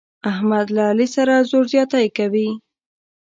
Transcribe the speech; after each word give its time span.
احمد 0.31 0.67
له 0.75 0.83
علي 0.91 1.07
سره 1.15 1.33
زور 1.49 1.65
زیاتی 1.73 2.07
کوي. 2.17 2.49